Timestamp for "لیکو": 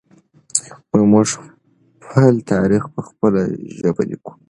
4.09-4.31